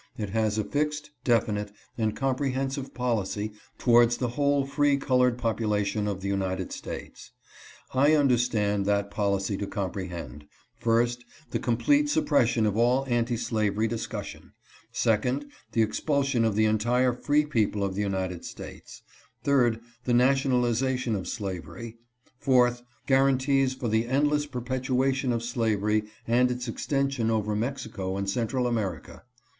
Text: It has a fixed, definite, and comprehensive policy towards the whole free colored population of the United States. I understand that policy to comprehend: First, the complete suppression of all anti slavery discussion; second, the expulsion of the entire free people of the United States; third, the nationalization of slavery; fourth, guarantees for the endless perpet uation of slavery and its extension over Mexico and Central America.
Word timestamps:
It 0.17 0.29
has 0.31 0.57
a 0.57 0.63
fixed, 0.63 1.11
definite, 1.23 1.71
and 1.95 2.15
comprehensive 2.15 2.91
policy 2.91 3.51
towards 3.77 4.17
the 4.17 4.29
whole 4.29 4.65
free 4.65 4.97
colored 4.97 5.37
population 5.37 6.07
of 6.07 6.21
the 6.21 6.27
United 6.27 6.71
States. 6.71 7.29
I 7.93 8.15
understand 8.15 8.87
that 8.87 9.11
policy 9.11 9.57
to 9.57 9.67
comprehend: 9.67 10.47
First, 10.79 11.23
the 11.51 11.59
complete 11.59 12.09
suppression 12.09 12.65
of 12.65 12.75
all 12.75 13.05
anti 13.05 13.37
slavery 13.37 13.85
discussion; 13.87 14.53
second, 14.91 15.45
the 15.73 15.83
expulsion 15.83 16.45
of 16.45 16.55
the 16.55 16.65
entire 16.65 17.13
free 17.13 17.45
people 17.45 17.83
of 17.83 17.93
the 17.93 18.01
United 18.01 18.43
States; 18.43 19.03
third, 19.43 19.79
the 20.05 20.15
nationalization 20.15 21.15
of 21.15 21.27
slavery; 21.27 21.97
fourth, 22.39 22.81
guarantees 23.05 23.75
for 23.75 23.87
the 23.87 24.07
endless 24.07 24.47
perpet 24.47 24.85
uation 24.85 25.31
of 25.31 25.43
slavery 25.43 26.05
and 26.27 26.49
its 26.49 26.67
extension 26.67 27.29
over 27.29 27.55
Mexico 27.55 28.17
and 28.17 28.27
Central 28.31 28.65
America. 28.65 29.21